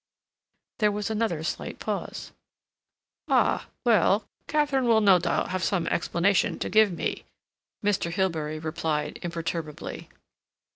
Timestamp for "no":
4.99-5.19